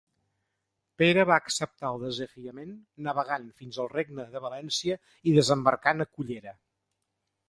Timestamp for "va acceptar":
1.31-1.91